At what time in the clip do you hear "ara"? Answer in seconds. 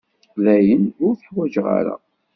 1.77-1.95